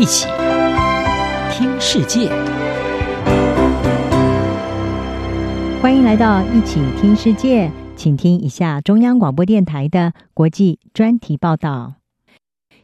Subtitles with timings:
[0.00, 0.26] 一起
[1.52, 2.30] 听世界，
[5.82, 11.96] 欢迎来到一起听世界，请听一下中央广播电台的国际专题报道。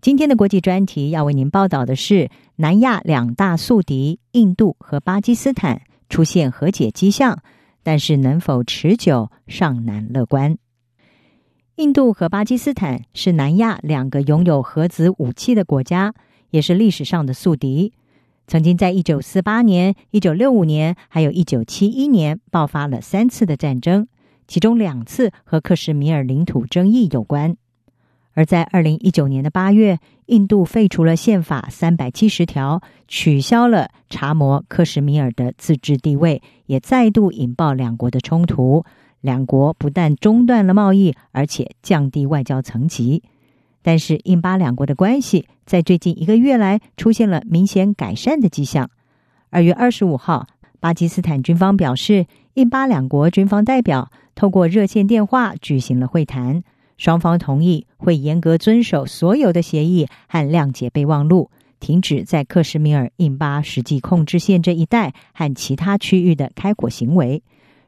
[0.00, 7.42] 今天的国际专题要为您报道的是，南亚两大宿敌印度和巴基斯坦出现和解迹象，
[7.82, 10.56] 但是能否持久尚难乐观。
[11.76, 16.14] 印度和巴基斯坦是南亚两个拥有核子武器的国家，
[16.52, 17.92] 也是历史上的宿敌。
[18.46, 24.06] 曾经在一九四八年、一九六五年，还有一九七一年爆发了三次的战争，
[24.46, 27.56] 其中两次和克什米尔领土争议有关。
[28.34, 38.84] 而在二零一九年的八月，印度废除了宪法三百七十条，取消了查谟克什米尔的自治地位，也再度引爆两国的冲突。
[39.20, 43.22] 两国不但中断了贸易，而且降低外交层级。
[43.82, 48.90] 但是，印巴两国的关系在最近一个月来出现了明显改善的迹象。
[49.50, 50.46] 二月二十五号，
[50.80, 56.62] 巴基斯坦军方表示，印巴两国军方代表透过热线电话举行了会谈，
[56.96, 67.42] 双方同意会严格遵守所有的协议和谅解备忘录，停止在克什米尔印巴实际控制线这一带和其他区域的开火行为。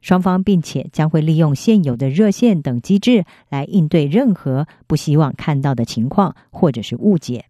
[0.04, 7.46] 双方并且将会利用现有的热线等机制来应对任何不希望看到的情况或者是误解。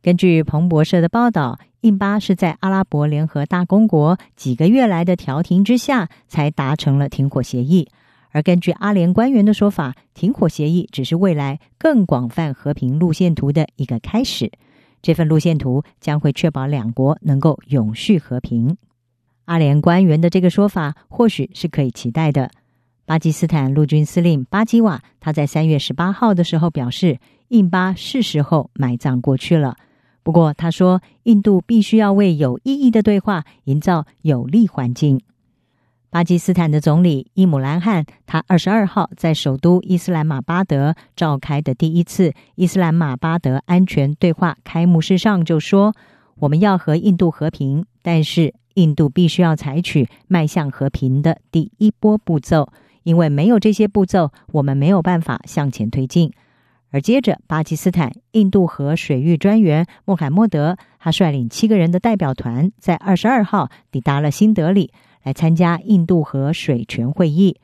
[0.00, 7.88] 根据彭博社的报道，印巴是在阿拉伯联合大公国几个月来的调停之下才达成了停火协议。
[8.30, 14.52] 而根据阿联官员的说法，停火协议只是未来更广泛和平路线图的一个开始。
[15.02, 18.76] 这份路线图将会确保两国能够永续和平。
[19.44, 22.50] 阿联官员的这个说法或许是可以期待的。
[23.04, 29.76] 巴基斯坦陆军司令巴基瓦他在三月十八号的时候表示，印巴是时候埋葬过去了。
[30.22, 35.20] 不过他说，印度必须要为有意义的对话营造有利环境。
[36.10, 45.94] 巴基斯坦的总理伊姆兰汗他二十二号在首都伊斯兰马巴德召开的第一次伊斯兰马巴德安全对话开幕式上就说
[46.38, 52.68] ：“我们要和印度和平，但是。”印度必须要采取迈向和平的第一波步骤，
[53.02, 56.32] 因为没有这些步骤，我们没有办法向前推进。
[56.90, 67.56] 而接着，巴基斯坦印度河水域专员穆罕默德，他率领七个人的代表团，在二十二号抵达了新德里，来参加印度河水权会议。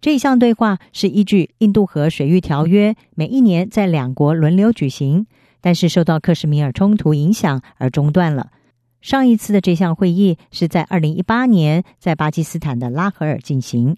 [0.00, 5.26] 这一项对话是依据《印度河水域条约》，每一年在两国轮流举行，
[5.60, 8.50] 但是受到克什米尔冲突影响而中断了。
[9.00, 13.96] 上一次的这项会议是在二零一八年在巴基斯坦的拉合尔进行，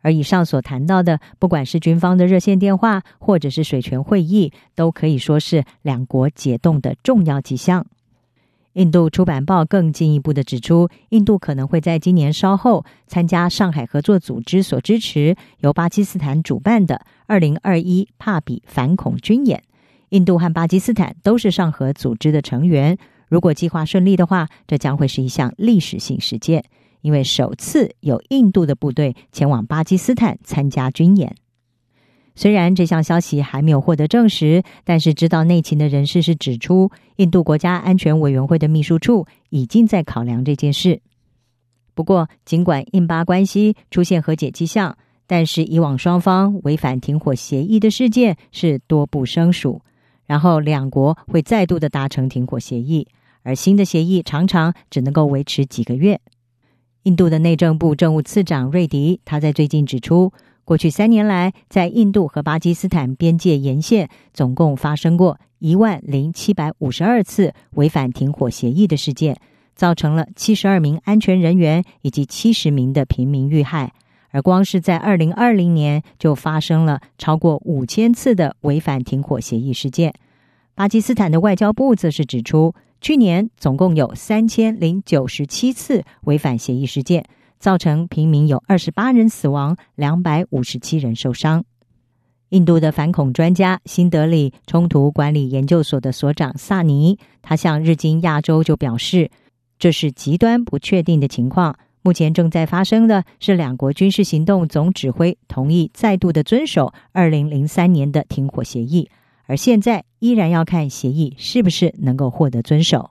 [0.00, 7.86] 而以上所谈到的，不管是军方的热线电话，或者是水权会议，都可以说是两国解冻的重要迹象。
[8.72, 19.62] 印度出版报更进一步的指出，印度可能会在今年稍后参加上海合作组织所支持、由巴基斯坦主办的二零二一帕比反恐军演。
[20.10, 22.96] 印度和巴基斯坦都是上合组织的成员。
[23.28, 26.64] 如果计划顺利的话，这将会是一项历史性事件，
[27.00, 31.34] 因为首次有印度的部队前往巴基斯坦参加军演。
[32.34, 41.00] 虽然这项消息还没有获得证实，但是知道内情的人士是指出，印度国家安全委员会的秘书处已经在考量这件事。
[41.94, 49.80] 不过，尽管印巴关系出现和解迹象，但是以往双方违反停火协议的事件是多不胜数。
[50.26, 53.06] 然后两国会再度的达成停火协议，
[53.42, 56.20] 而新的协议常常只能够维持几个月。
[57.04, 60.32] 印度的内政部政务次长瑞迪他在最近指出，
[60.64, 69.38] 过去三年来，在印度和巴基斯坦边界沿线，总共发生过一万零七百五十二次违反停火协议的事件，
[69.76, 73.92] 造成了七十二名安全人员以及七十名的平民遇害。
[74.36, 80.12] 而光是在二零二零年，就发生了超过五千次的违反停火协议事件。
[80.74, 87.24] 巴基斯坦的外交部则是指出，去年总共有三千零九十七次违反协议事件，
[87.58, 91.64] 造成平民有二十八人死亡，两百五十七人受伤。
[92.50, 99.30] 印度的反恐专家、新德里冲突管理研究所的所长萨尼，他向日经亚洲就表示，
[99.78, 101.78] 这是极端不确定的情况。
[102.06, 109.10] 目前正在发生的是，两国军事行动总指挥同意再度的遵守二零零三年的停火协议，
[109.46, 113.10] 而现在依然要看协议是不是能够获得遵守。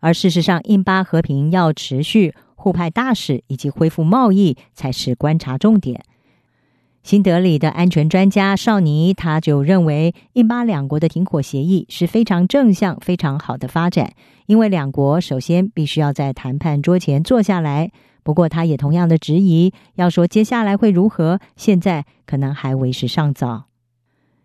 [0.00, 6.02] 而事实上，印巴和平要持续，互派大使以及恢复贸易才是观察重点。
[7.04, 14.14] 新德里的安全专家绍尼他就认为，印巴两国的停火协议是非常正向、非常好的发展，
[14.46, 17.92] 因为两国首先必须要在谈判桌前坐下来。
[18.22, 23.64] 不过，他也同样的质疑，要说接下来会如何，现在可能还为时尚早。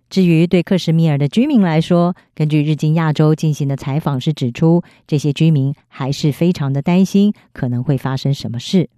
[0.09, 8.89] 至于对克什米尔的居民来说，根据日经亚洲进行的采访是指出，这些居民还是非常的担心，可能会发生什么事。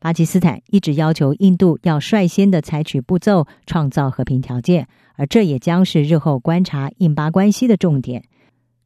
[0.00, 8.24] 巴基斯坦一直要求印度要率先的采取步骤，创造和平条件，而这也将是日后观察印巴关系的重点。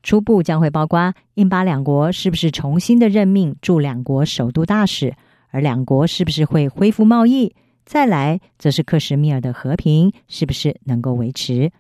[0.03, 5.15] 初步将会包括印巴两国是不是重新的任命驻两国首都大使，
[5.51, 7.55] 而两国是不是会恢复贸易。
[7.85, 11.71] 再来，则是克什米尔的和平是不是能够维持。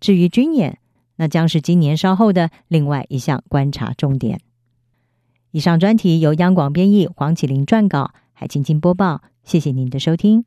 [0.00, 0.78] 至于军演，
[1.14, 4.40] 那将是今年稍后的另外一项观察重点。
[5.52, 8.10] 以上专题由央广编译，黄启林撰稿。
[8.40, 10.46] 还静静播报，谢谢您的收听。